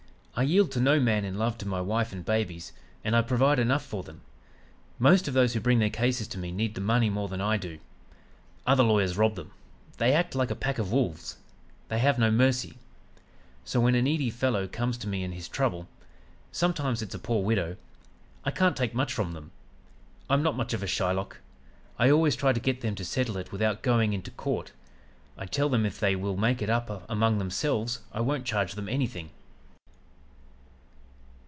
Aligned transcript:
I 0.33 0.43
yield 0.43 0.71
to 0.71 0.79
no 0.79 0.99
man 0.99 1.23
in 1.23 1.37
love 1.37 1.59
to 1.59 1.67
my 1.67 1.81
wife 1.81 2.11
and 2.13 2.25
babies, 2.25 2.71
and 3.03 3.15
I 3.15 3.21
provide 3.21 3.59
enough 3.59 3.85
for 3.85 4.01
them. 4.01 4.21
Most 4.97 5.27
of 5.27 5.35
those 5.35 5.53
who 5.53 5.59
bring 5.59 5.77
their 5.77 5.89
cases 5.91 6.27
to 6.29 6.39
me 6.39 6.51
need 6.51 6.73
the 6.73 6.81
money 6.81 7.11
more 7.11 7.27
than 7.27 7.41
I 7.41 7.57
do. 7.57 7.77
Other 8.65 8.81
lawyers 8.81 9.17
rob 9.17 9.35
them. 9.35 9.51
They 9.97 10.13
act 10.13 10.33
like 10.33 10.49
a 10.49 10.55
pack 10.55 10.79
of 10.79 10.91
wolves. 10.91 11.37
They 11.89 11.99
have 11.99 12.17
no 12.17 12.31
mercy. 12.31 12.75
So 13.65 13.81
when 13.81 13.93
a 13.93 14.01
needy 14.01 14.31
fellow 14.31 14.67
comes 14.67 14.97
to 14.99 15.07
me 15.07 15.23
in 15.23 15.33
his 15.33 15.47
trouble 15.49 15.87
sometimes 16.51 17.03
it's 17.03 17.13
a 17.13 17.19
poor 17.19 17.43
widow 17.43 17.75
I 18.43 18.49
can't 18.49 18.77
take 18.77 18.95
much 18.95 19.13
from 19.13 19.33
them. 19.33 19.51
I'm 20.29 20.41
not 20.41 20.57
much 20.57 20.73
of 20.73 20.81
a 20.81 20.87
Shylock. 20.87 21.37
I 21.99 22.09
always 22.09 22.35
try 22.37 22.51
to 22.53 22.59
get 22.59 22.81
them 22.81 22.95
to 22.95 23.05
settle 23.05 23.37
it 23.37 23.51
without 23.51 23.83
going 23.83 24.13
into 24.13 24.31
court. 24.31 24.71
I 25.37 25.45
tell 25.45 25.69
them 25.69 25.85
if 25.85 25.99
they 25.99 26.15
will 26.15 26.37
make 26.37 26.63
it 26.63 26.69
up 26.69 27.05
among 27.09 27.37
themselves 27.37 28.01
I 28.11 28.21
won't 28.21 28.45
charge 28.45 28.73
them 28.73 28.89
anything.' 28.89 29.29